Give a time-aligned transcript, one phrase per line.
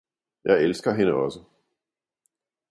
[0.45, 1.39] jeg elsker hende også!